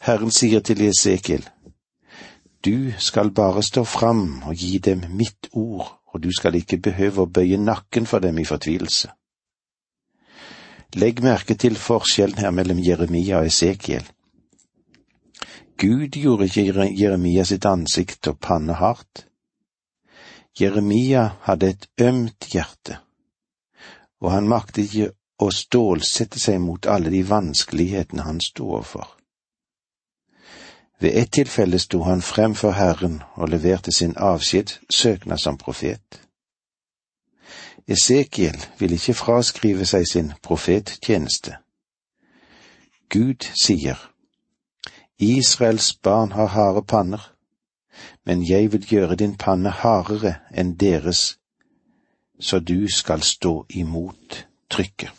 Herren 0.00 0.30
sier 0.30 0.60
til 0.60 0.80
Esekiel, 0.88 1.48
Du 2.64 2.92
skal 2.98 3.30
bare 3.30 3.62
stå 3.62 3.84
fram 3.84 4.42
og 4.46 4.54
gi 4.54 4.78
dem 4.78 5.04
mitt 5.08 5.48
ord, 5.52 6.00
og 6.12 6.22
du 6.22 6.32
skal 6.32 6.54
ikke 6.54 6.76
behøve 6.76 7.22
å 7.22 7.30
bøye 7.30 7.56
nakken 7.56 8.06
for 8.06 8.20
dem 8.20 8.38
i 8.38 8.44
fortvilelse. 8.44 9.08
Legg 10.94 11.22
merke 11.22 11.54
til 11.54 11.76
forskjellen 11.76 12.38
her 12.42 12.50
mellom 12.50 12.80
Jeremia 12.82 13.38
og 13.38 13.46
Esekiel. 13.46 14.04
Gud 15.80 16.18
gjorde 16.18 16.48
ikke 16.50 16.90
Jeremia 16.98 17.44
sitt 17.48 17.64
ansikt 17.64 18.28
og 18.28 18.40
panne 18.42 18.74
hardt. 18.76 19.29
Jeremia 20.58 21.30
hadde 21.46 21.68
et 21.68 21.88
ømt 22.00 22.48
hjerte, 22.52 22.98
og 24.20 24.32
han 24.32 24.48
maktet 24.48 24.84
ikke 24.84 25.12
å 25.40 25.48
stålsette 25.54 26.40
seg 26.40 26.60
mot 26.60 26.86
alle 26.86 27.12
de 27.12 27.22
vanskelighetene 27.28 28.26
han 28.26 28.40
sto 28.44 28.68
overfor. 28.74 29.08
Ved 31.00 31.16
ett 31.16 31.32
tilfelle 31.32 31.78
sto 31.78 32.02
han 32.04 32.20
frem 32.20 32.54
for 32.54 32.76
Herren 32.76 33.22
og 33.34 33.48
leverte 33.48 33.92
sin 33.92 34.12
avskjedssøknad 34.16 35.40
som 35.40 35.56
profet. 35.56 36.20
Esekiel 37.88 38.58
vil 38.78 38.92
ikke 38.92 39.16
fraskrive 39.16 39.86
seg 39.88 40.04
sin 40.06 40.32
profettjeneste. 40.44 41.56
Gud 43.10 43.48
sier, 43.64 43.96
Israels 45.18 45.94
barn 45.96 46.32
har 46.32 46.52
harde 46.52 46.84
panner, 46.86 47.24
men 48.24 48.42
jeg 48.48 48.72
vil 48.72 48.86
gjøre 48.86 49.16
din 49.16 49.36
panne 49.36 49.70
hardere 49.70 50.34
enn 50.52 50.76
deres, 50.80 51.38
så 52.40 52.58
du 52.58 52.88
skal 52.88 53.22
stå 53.22 53.66
imot 53.70 54.46
trykket. 54.70 55.10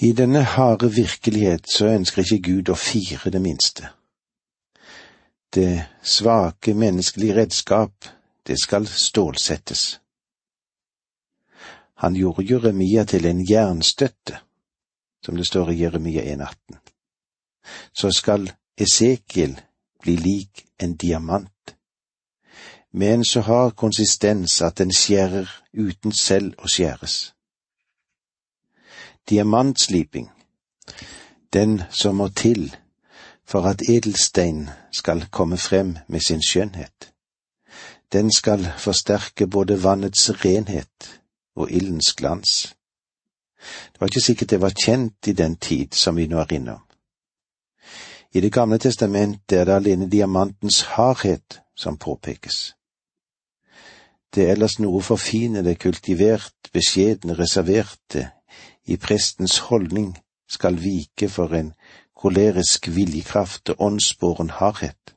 I 0.00 0.12
denne 0.12 0.42
harde 0.42 0.92
virkelighet 0.94 1.66
så 1.70 1.88
ønsker 1.90 2.22
ikke 2.22 2.42
Gud 2.52 2.68
å 2.70 2.76
fire 2.78 3.32
det 3.34 3.40
minste. 3.42 3.88
Det 5.54 5.88
svake 6.02 6.74
menneskelige 6.74 7.34
redskap, 7.34 8.06
det 8.46 8.60
skal 8.62 8.86
stålsettes. 8.86 9.98
Han 11.98 12.14
gjorde 12.14 12.46
Jeremia 12.46 13.04
til 13.04 13.26
en 13.26 13.40
jernstøtte, 13.50 14.38
som 15.24 15.36
det 15.36 15.48
står 15.48 15.72
i 15.72 15.80
Jeremia 15.82 16.22
1,18. 16.22 16.78
Så 17.90 18.12
skal 18.14 18.46
Esekiel 18.78 19.58
bli 20.02 20.16
lik 20.16 20.66
en 20.78 20.96
diamant, 20.96 21.76
med 22.92 23.14
en 23.14 23.24
så 23.24 23.40
hard 23.40 23.76
konsistens 23.76 24.62
at 24.62 24.78
den 24.78 24.92
skjærer 24.92 25.48
uten 25.74 26.12
selv 26.12 26.54
å 26.58 26.68
skjæres. 26.68 27.34
Diamantsliping, 29.28 30.30
den 31.52 31.82
som 31.90 32.16
må 32.16 32.28
til 32.28 32.76
for 33.48 33.64
at 33.68 33.82
edelstein 33.88 34.68
skal 34.92 35.26
komme 35.30 35.58
frem 35.58 35.96
med 36.08 36.20
sin 36.20 36.42
skjønnhet. 36.42 37.12
Den 38.12 38.32
skal 38.32 38.72
forsterke 38.78 39.46
både 39.46 39.82
vannets 39.82 40.30
renhet 40.44 41.20
og 41.56 41.70
ildens 41.70 42.12
glans. 42.12 42.74
Det 43.92 44.00
var 44.00 44.06
ikke 44.06 44.20
sikkert 44.20 44.50
det 44.50 44.60
var 44.60 44.72
kjent 44.84 45.26
i 45.26 45.32
den 45.32 45.56
tid 45.56 45.92
som 45.92 46.16
vi 46.16 46.26
nå 46.26 46.38
er 46.40 46.52
innom. 46.52 46.87
I 48.34 48.40
Det 48.40 48.52
gamle 48.52 48.78
testamentet 48.78 49.58
er 49.58 49.64
det 49.64 49.74
alene 49.74 50.08
diamantens 50.10 50.82
hardhet 50.82 51.60
som 51.76 51.96
påpekes. 51.96 52.74
Det 54.34 54.44
er 54.44 54.52
ellers 54.52 54.78
noe 54.78 55.00
forfinede, 55.02 55.74
kultivert, 55.80 56.68
beskjedne, 56.72 57.38
reserverte 57.38 58.28
i 58.84 58.96
prestens 58.96 59.58
holdning 59.70 60.12
skal 60.48 60.76
vike 60.76 61.28
for 61.28 61.54
en 61.56 61.72
kolerisk 62.16 62.90
viljekraft 62.92 63.70
og 63.72 63.80
åndsbåren 63.88 64.50
hardhet. 64.50 65.14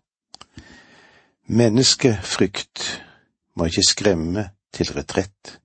Menneskefrykt 1.48 3.04
må 3.56 3.68
ikke 3.68 3.88
skremme 3.88 4.50
til 4.72 4.94
retrett. 4.96 5.58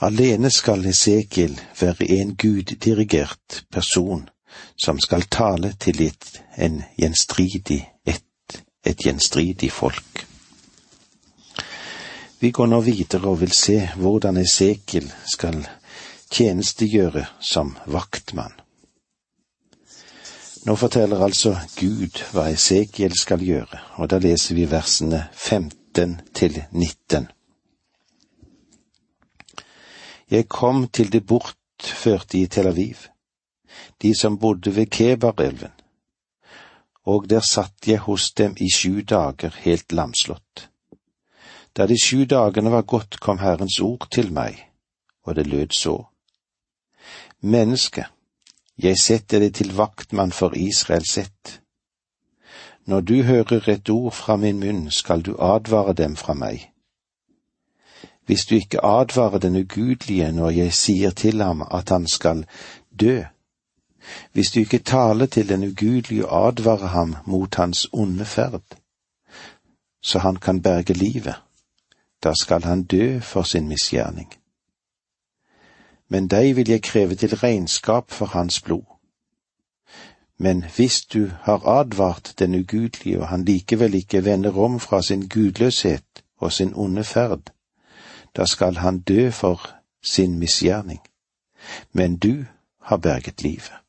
Alene 0.00 0.48
skal 0.50 0.86
Esekiel 0.88 1.60
være 1.80 2.08
en 2.16 2.36
guddirigert 2.36 3.64
person 3.70 4.28
som 4.76 5.00
skal 5.00 5.28
tale 5.30 5.74
til 5.78 6.02
et, 6.06 6.42
en 6.56 6.82
gjenstridig 6.98 7.84
ett 8.06 8.24
et 8.82 9.06
gjenstridig 9.06 9.72
folk. 9.72 10.26
Vi 12.40 12.50
går 12.50 12.66
nå 12.66 12.80
videre 12.80 13.28
og 13.28 13.40
vil 13.42 13.52
se 13.52 13.76
hvordan 14.00 14.40
Esekiel 14.40 15.10
skal 15.28 15.60
tjenestegjøre 16.32 17.26
som 17.40 17.74
vaktmann. 17.86 18.54
Nå 20.64 20.76
forteller 20.76 21.20
altså 21.24 21.54
Gud 21.76 22.20
hva 22.32 22.48
Esekiel 22.52 23.16
skal 23.16 23.44
gjøre, 23.44 23.80
og 24.00 24.08
da 24.12 24.20
leser 24.20 24.56
vi 24.56 24.66
versene 24.68 25.26
15 25.32 26.16
til 26.36 26.62
19. 26.72 27.28
Jeg 30.30 30.48
kom 30.48 30.86
til 30.88 31.12
det 31.12 31.24
bortførte 31.26 32.38
i 32.38 32.46
Tel 32.46 32.68
Aviv, 32.70 33.08
de 34.02 34.14
som 34.14 34.38
bodde 34.38 34.76
ved 34.76 34.86
Kebarelven, 34.86 35.72
og 37.04 37.30
der 37.30 37.40
satt 37.40 37.88
jeg 37.88 37.98
hos 37.98 38.30
dem 38.30 38.56
i 38.60 38.70
sju 38.74 39.00
dager 39.00 39.54
helt 39.64 39.92
lamslått. 39.92 40.68
Da 41.76 41.86
de 41.86 41.96
sju 41.98 42.24
dagene 42.24 42.70
var 42.70 42.82
gått, 42.82 43.20
kom 43.20 43.38
Herrens 43.38 43.80
ord 43.80 44.08
til 44.10 44.32
meg, 44.32 44.58
og 45.24 45.36
det 45.36 45.46
lød 45.46 45.76
så. 45.76 45.96
Menneske, 47.40 48.06
jeg 48.78 48.98
setter 48.98 49.40
deg 49.40 49.54
til 49.54 49.76
vaktmann 49.76 50.32
for 50.32 50.56
Israels 50.56 51.18
ett. 51.18 51.60
Når 52.86 53.00
du 53.00 53.22
hører 53.22 53.68
et 53.68 53.90
ord 53.90 54.12
fra 54.12 54.36
min 54.36 54.60
munn, 54.60 54.90
skal 54.90 55.22
du 55.22 55.36
advare 55.38 55.94
dem 55.94 56.16
fra 56.16 56.34
meg 56.34 56.70
hvis 58.30 58.46
du 58.46 58.54
ikke 58.54 58.84
advarer 58.84 59.38
den 59.38 59.56
ugudelige 59.56 60.32
når 60.32 60.50
jeg 60.50 60.72
sier 60.72 61.10
til 61.10 61.42
ham 61.42 61.64
at 61.66 61.88
han 61.90 62.06
skal 62.06 62.44
dø, 63.00 63.24
hvis 64.32 64.50
du 64.50 64.60
ikke 64.60 64.78
taler 64.78 65.26
til 65.26 65.48
den 65.48 65.64
ugudelige 65.64 66.28
og 66.28 66.46
advarer 66.46 66.86
ham 66.86 67.16
mot 67.26 67.54
hans 67.54 67.88
onde 67.92 68.24
ferd, 68.24 68.62
så 70.02 70.18
han 70.18 70.36
kan 70.36 70.62
berge 70.62 70.92
livet, 70.92 71.34
da 72.24 72.32
skal 72.40 72.62
han 72.62 72.82
dø 72.82 73.20
for 73.20 73.42
sin 73.42 73.68
misgjerning. 73.68 74.32
Men 76.08 76.28
deg 76.28 76.56
vil 76.56 76.68
jeg 76.68 76.82
kreve 76.82 77.14
til 77.14 77.36
regnskap 77.36 78.10
for 78.10 78.26
hans 78.26 78.60
blod. 78.60 78.84
Men 80.38 80.64
hvis 80.76 81.00
du 81.02 81.30
har 81.42 81.66
advart 81.68 82.34
den 82.38 82.54
ugudelige 82.54 83.20
og 83.20 83.28
han 83.28 83.44
likevel 83.44 83.94
ikke 83.94 84.24
vender 84.24 84.58
om 84.58 84.80
fra 84.80 85.02
sin 85.02 85.28
gudløshet 85.28 86.24
og 86.36 86.52
sin 86.52 86.72
onde 86.74 87.04
ferd, 87.04 87.52
da 88.36 88.46
skal 88.46 88.76
han 88.76 89.00
dø 89.00 89.30
for 89.30 89.70
sin 90.02 90.38
misgjerning. 90.38 91.00
Men 91.92 92.16
du 92.16 92.44
har 92.82 92.96
berget 92.96 93.42
livet. 93.42 93.79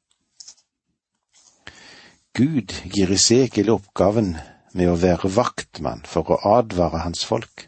Gud 2.33 2.71
gir 2.87 3.11
Esekiel 3.11 3.69
oppgaven 3.73 4.37
med 4.71 4.87
å 4.87 4.95
være 4.95 5.27
vaktmann 5.35 6.05
for 6.07 6.29
å 6.31 6.37
advare 6.59 7.01
hans 7.03 7.25
folk. 7.27 7.65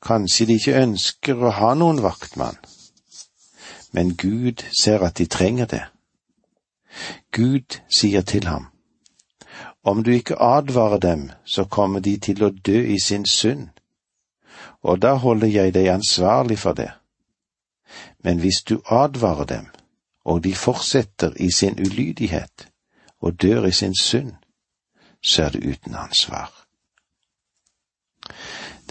Kanskje 0.00 0.46
de 0.48 0.54
ikke 0.56 0.80
ønsker 0.80 1.42
å 1.42 1.50
ha 1.58 1.74
noen 1.76 2.00
vaktmann, 2.00 2.56
men 3.92 4.14
Gud 4.16 4.64
ser 4.72 5.04
at 5.04 5.18
de 5.20 5.26
trenger 5.28 5.68
det. 5.68 5.82
Gud 7.36 7.76
sier 7.92 8.24
til 8.24 8.48
ham, 8.48 8.70
om 9.84 10.00
du 10.02 10.10
ikke 10.14 10.40
advarer 10.40 11.02
dem, 11.04 11.28
så 11.44 11.66
kommer 11.68 12.00
de 12.00 12.16
til 12.16 12.40
å 12.44 12.50
dø 12.50 12.78
i 12.94 12.96
sin 13.04 13.28
synd, 13.28 13.68
og 14.80 15.02
da 15.04 15.12
holder 15.20 15.52
jeg 15.52 15.76
deg 15.76 15.90
ansvarlig 15.92 16.56
for 16.64 16.72
det. 16.72 16.88
Men 18.24 18.40
hvis 18.40 18.62
du 18.64 18.78
advarer 18.88 19.44
dem, 19.44 19.70
og 20.24 20.42
de 20.48 20.54
fortsetter 20.56 21.36
i 21.36 21.52
sin 21.52 21.76
ulydighet 21.76 22.68
og 23.20 23.42
dør 23.42 23.66
i 23.66 23.72
sin 23.72 23.94
synd, 23.94 24.32
så 25.22 25.42
er 25.42 25.48
det 25.48 25.66
uten 25.66 25.94
ansvar. 25.94 26.52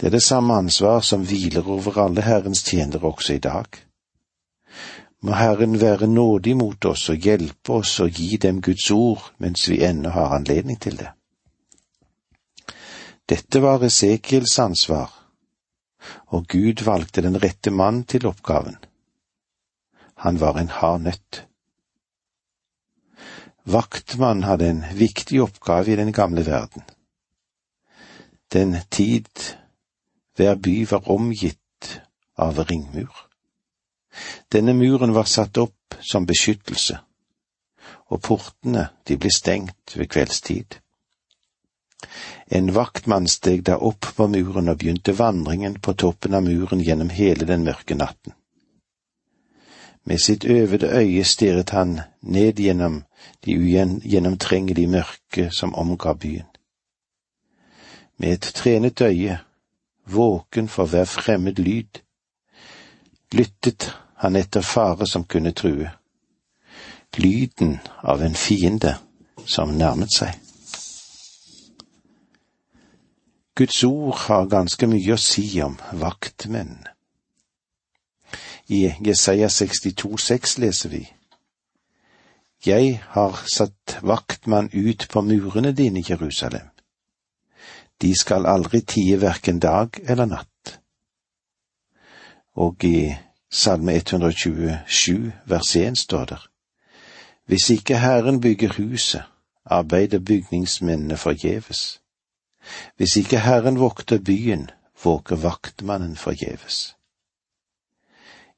Det 0.00 0.06
er 0.06 0.10
det 0.10 0.22
samme 0.22 0.54
ansvar 0.54 1.00
som 1.00 1.26
hviler 1.26 1.68
over 1.68 1.98
alle 1.98 2.22
Herrens 2.22 2.62
tjenere 2.62 3.08
også 3.08 3.32
i 3.34 3.38
dag. 3.38 3.66
Må 5.20 5.32
Herren 5.34 5.80
være 5.80 6.06
nådig 6.06 6.56
mot 6.56 6.84
oss 6.84 7.08
og 7.10 7.16
hjelpe 7.16 7.72
oss 7.72 8.00
og 8.00 8.10
gi 8.10 8.36
dem 8.36 8.60
Guds 8.62 8.90
ord 8.90 9.32
mens 9.38 9.68
vi 9.68 9.80
ennå 9.84 10.10
har 10.14 10.36
anledning 10.36 10.78
til 10.80 10.98
det. 10.98 11.08
Dette 13.28 13.60
var 13.62 13.82
Esekiels 13.84 14.58
ansvar, 14.58 15.10
og 16.26 16.46
Gud 16.48 16.84
valgte 16.84 17.22
den 17.22 17.42
rette 17.42 17.70
mann 17.70 18.04
til 18.04 18.26
oppgaven. 18.26 18.78
Han 20.24 20.40
var 20.40 20.56
en 20.58 20.68
hard 20.68 21.00
nøtt. 21.00 21.47
Vaktmann 23.68 24.42
hadde 24.48 24.68
en 24.68 24.84
viktig 24.96 25.42
oppgave 25.42 25.92
i 25.92 25.96
den 25.96 26.12
gamle 26.12 26.46
verden. 26.46 26.82
Den 28.52 28.76
tid 28.88 29.28
hver 30.36 30.54
by 30.54 30.86
var 30.90 31.10
omgitt 31.10 32.00
av 32.36 32.58
ringmur. 32.64 33.12
Denne 34.48 34.72
muren 34.72 35.12
var 35.12 35.28
satt 35.28 35.58
opp 35.60 35.98
som 36.00 36.26
beskyttelse, 36.26 36.96
og 38.08 38.22
portene 38.24 38.88
de 39.04 39.18
ble 39.20 39.30
stengt 39.36 39.96
ved 39.96 40.08
kveldstid. 40.14 40.78
En 42.48 42.72
vaktmann 42.72 43.28
steg 43.28 43.66
da 43.68 43.76
opp 43.76 44.08
på 44.16 44.30
muren 44.32 44.72
og 44.72 44.78
begynte 44.80 45.12
vandringen 45.18 45.76
på 45.84 45.92
toppen 45.92 46.38
av 46.38 46.46
muren 46.46 46.80
gjennom 46.80 47.12
hele 47.12 47.44
den 47.44 47.68
mørke 47.68 47.98
natten. 47.98 48.32
Med 50.08 50.24
sitt 50.24 50.48
øvede 50.48 50.88
øye 50.88 51.24
stirret 51.24 51.76
han 51.76 52.00
ned 52.22 52.64
gjennom 52.64 53.02
de 53.44 53.58
ugjennomtrengelige 53.58 54.88
mørke 54.88 55.50
som 55.50 55.74
omgav 55.74 56.18
byen. 56.18 56.46
Med 58.18 58.32
et 58.32 58.52
trenet 58.54 59.00
øye, 59.00 59.38
våken 60.06 60.68
for 60.68 60.86
hver 60.86 61.04
fremmed 61.04 61.54
lyd, 61.54 62.02
lyttet 63.32 63.96
han 64.16 64.36
etter 64.36 64.60
fare 64.60 65.06
som 65.06 65.24
kunne 65.24 65.52
true, 65.52 65.90
lyden 67.16 67.78
av 68.02 68.22
en 68.22 68.34
fiende 68.34 68.96
som 69.46 69.68
nærmet 69.68 70.12
seg. 70.14 70.34
Guds 73.58 73.84
ord 73.84 74.14
har 74.28 74.46
ganske 74.46 74.86
mye 74.86 75.14
å 75.14 75.18
si 75.18 75.46
om 75.62 75.78
vaktmenn. 75.98 76.76
I 78.68 78.92
Jesaja 79.02 79.48
62,6 79.48 80.58
leser 80.62 80.92
vi 80.92 81.00
Jeg 82.66 83.02
har 83.14 83.44
satt 83.46 83.98
vaktmann 84.02 84.70
ut 84.72 85.06
på 85.10 85.20
murene 85.20 85.72
dine, 85.72 86.02
Jerusalem. 86.08 86.68
De 88.02 88.14
skal 88.18 88.46
aldri 88.46 88.80
tie 88.80 89.16
hverken 89.16 89.58
dag 89.58 90.00
eller 90.04 90.26
natt. 90.26 90.78
Og 92.54 92.84
i 92.84 93.14
Salme 93.50 93.94
127 93.94 95.32
vers 95.46 95.76
1 95.76 95.98
står 95.98 96.24
der 96.24 96.48
Hvis 97.46 97.70
ikke 97.70 97.98
Herren 97.98 98.40
bygger 98.40 98.74
huset, 98.76 99.22
arbeider 99.64 100.18
bygningsmennene 100.18 101.16
forgjeves. 101.16 102.00
Hvis 102.96 103.16
ikke 103.16 103.38
Herren 103.38 103.80
vokter 103.80 104.18
byen, 104.18 104.70
våker 105.04 105.36
vaktmannen 105.36 106.16
forgjeves. 106.16 106.96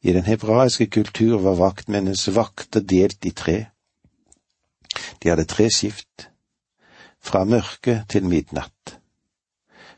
I 0.03 0.13
den 0.13 0.25
hebraiske 0.25 0.87
kultur 0.87 1.39
var 1.39 1.55
vaktmennenes 1.55 2.35
vakter 2.35 2.81
delt 2.81 3.25
i 3.25 3.31
tre. 3.31 3.67
De 5.23 5.31
hadde 5.31 5.45
tre 5.45 5.69
skift, 5.71 6.31
fra 7.21 7.45
mørke 7.45 8.05
til 8.09 8.25
midnatt, 8.25 8.97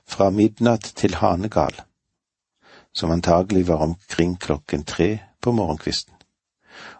fra 0.05 0.31
midnatt 0.31 0.93
til 0.99 1.15
hanegal, 1.21 1.75
som 2.93 3.11
antagelig 3.11 3.69
var 3.69 3.85
omkring 3.87 4.37
klokken 4.41 4.85
tre 4.85 5.19
på 5.41 5.53
morgenkvisten, 5.53 6.15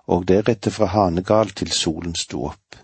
og 0.07 0.29
deretter 0.29 0.71
fra 0.71 0.89
hanegal 0.95 1.51
til 1.51 1.73
solen 1.73 2.15
sto 2.15 2.47
opp. 2.53 2.79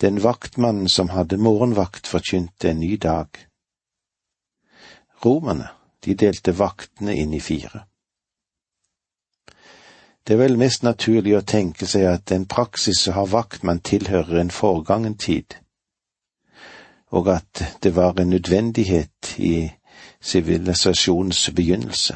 Den 0.00 0.22
vaktmannen 0.24 0.88
som 0.88 1.12
hadde 1.12 1.36
morgenvakt, 1.36 2.06
forkynte 2.08 2.70
en 2.70 2.80
ny 2.80 2.96
dag. 2.96 3.28
Romerne, 5.24 5.68
de 6.04 6.14
delte 6.16 6.56
vaktene 6.56 7.14
inn 7.20 7.34
i 7.36 7.40
fire. 7.44 7.84
Det 10.30 10.36
er 10.36 10.44
vel 10.44 10.60
mest 10.62 10.84
naturlig 10.86 11.32
å 11.34 11.42
tenke 11.42 11.88
seg 11.90 12.04
at 12.06 12.30
en 12.30 12.44
praksis 12.46 13.00
som 13.02 13.16
har 13.16 13.24
vakt 13.26 13.56
vaktmann 13.56 13.80
tilhører 13.82 14.36
en 14.38 14.52
forgangen 14.54 15.16
tid, 15.18 15.56
og 17.10 17.32
at 17.32 17.62
det 17.82 17.90
var 17.96 18.14
en 18.14 18.30
nødvendighet 18.30 19.32
i 19.42 19.72
sivilisasjonens 20.22 21.50
begynnelse, 21.50 22.14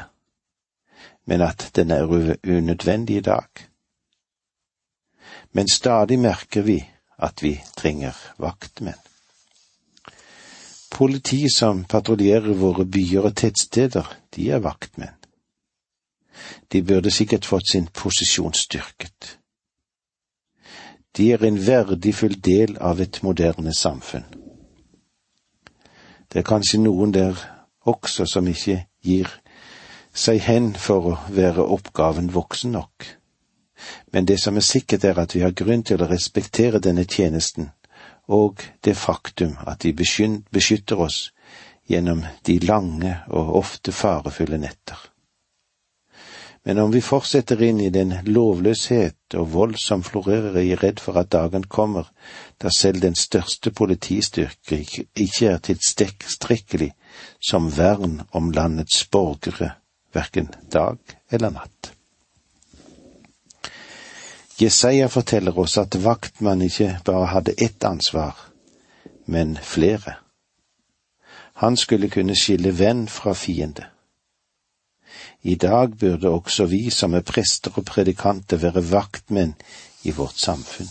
men 1.27 1.43
at 1.43 1.67
den 1.75 1.91
er 1.91 2.07
unødvendig 2.07 3.17
i 3.17 3.25
dag. 3.27 3.51
Men 5.51 5.67
stadig 5.67 6.19
merker 6.19 6.61
vi 6.61 6.79
at 7.19 7.43
vi 7.43 7.59
trenger 7.75 8.15
vaktmenn. 8.39 9.03
Politi 10.91 11.49
som 11.51 11.83
patruljerer 11.83 12.55
våre 12.63 12.87
byer 12.87 13.27
og 13.27 13.35
tettsteder, 13.35 14.07
de 14.35 14.51
er 14.55 14.63
vaktmenn. 14.63 15.24
De 16.71 16.81
burde 16.81 17.11
sikkert 17.11 17.45
fått 17.45 17.69
sin 17.71 17.87
posisjon 17.93 18.53
styrket. 18.53 19.37
De 21.15 21.31
er 21.33 21.45
en 21.47 21.59
verdifull 21.67 22.35
del 22.41 22.77
av 22.77 22.99
et 22.99 23.21
moderne 23.23 23.73
samfunn. 23.73 24.25
Det 26.27 26.41
er 26.41 26.47
kanskje 26.47 26.81
noen 26.83 27.13
der 27.15 27.39
også 27.87 28.25
som 28.27 28.47
ikke 28.51 28.81
gir 29.05 29.29
seg 30.15 30.41
hen 30.47 30.73
for 30.79 31.11
å 31.11 31.15
være 31.31 31.63
oppgaven 31.77 32.33
voksen 32.33 32.75
nok. 32.75 33.07
Men 34.11 34.27
det 34.27 34.39
som 34.41 34.55
er 34.55 34.65
sikkert, 34.65 35.03
er 35.03 35.19
at 35.19 35.35
vi 35.35 35.43
har 35.43 35.55
grunn 35.55 35.83
til 35.83 36.01
å 36.01 36.09
respektere 36.09 36.79
denne 36.83 37.05
tjenesten 37.05 37.71
og 38.27 38.63
det 38.83 38.95
faktum 38.97 39.57
at 39.67 39.83
de 39.83 39.93
beskytter 39.93 40.99
oss 40.99 41.31
gjennom 41.87 42.23
de 42.47 42.59
lange 42.65 43.17
og 43.29 43.55
ofte 43.61 43.93
farefulle 43.93 44.57
netter. 44.57 44.97
Men 46.67 46.79
om 46.79 46.91
vi 46.91 47.01
fortsetter 47.01 47.61
inn 47.61 47.79
i 47.79 47.91
den 47.93 48.15
lovløshet 48.25 49.35
og 49.37 49.51
vold 49.53 49.75
som 49.77 50.01
florerer, 50.03 50.55
er 50.57 50.65
jeg 50.65 50.79
redd 50.81 51.03
for 51.03 51.19
at 51.21 51.29
dagen 51.35 51.67
kommer 51.69 52.09
da 52.61 52.71
selv 52.73 53.03
den 53.03 53.13
største 53.15 53.69
politistyrke 53.69 54.79
ikke 55.13 55.51
er 55.51 55.61
tilstrekkelig 55.61 56.89
som 57.37 57.69
vern 57.77 58.23
om 58.33 58.49
landets 58.49 59.03
borgere, 59.13 59.75
hverken 60.09 60.49
dag 60.73 60.97
eller 61.29 61.53
natt. 61.53 61.91
Jesaja 64.57 65.11
forteller 65.11 65.59
oss 65.59 65.77
at 65.77 66.01
vaktmann 66.01 66.65
ikke 66.65 66.95
bare 67.05 67.29
hadde 67.29 67.59
ett 67.61 67.85
ansvar, 67.85 68.33
men 69.25 69.57
flere. 69.61 70.17
Han 71.61 71.77
skulle 71.77 72.09
kunne 72.09 72.33
skille 72.35 72.73
venn 72.79 73.05
fra 73.07 73.37
fiende. 73.37 73.91
I 75.45 75.55
dag 75.55 75.97
burde 75.99 76.29
også 76.29 76.65
vi 76.65 76.89
som 76.89 77.13
er 77.13 77.21
prester 77.21 77.73
og 77.77 77.85
predikanter 77.85 78.57
være 78.57 78.81
vaktmenn 78.89 79.51
i 80.03 80.13
vårt 80.17 80.39
samfunn. 80.41 80.89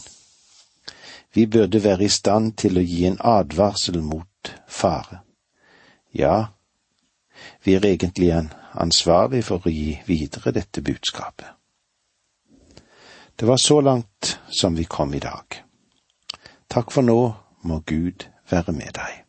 Vi 1.35 1.47
burde 1.47 1.83
være 1.83 2.05
i 2.07 2.09
stand 2.09 2.53
til 2.63 2.79
å 2.79 2.85
gi 2.87 3.01
en 3.09 3.19
advarsel 3.19 3.99
mot 4.03 4.53
fare. 4.71 5.25
Ja, 6.15 6.55
vi 7.65 7.75
er 7.75 7.89
egentlig 7.89 8.31
ansvarlig 8.79 9.43
for 9.49 9.67
å 9.67 9.75
gi 9.75 9.99
videre 10.07 10.55
dette 10.55 10.87
budskapet. 10.87 11.51
Det 13.35 13.51
var 13.51 13.59
så 13.59 13.81
langt 13.81 14.37
som 14.47 14.79
vi 14.79 14.87
kom 14.87 15.15
i 15.19 15.25
dag. 15.25 15.65
Takk 16.71 16.95
for 16.95 17.03
nå, 17.03 17.35
må 17.67 17.83
Gud 17.87 18.29
være 18.51 18.73
med 18.73 18.95
deg. 18.95 19.24